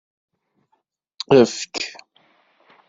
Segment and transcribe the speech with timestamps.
[1.39, 1.75] Efk.